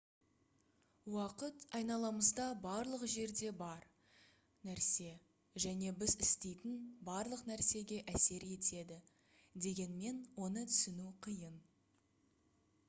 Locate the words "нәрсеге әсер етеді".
7.51-8.97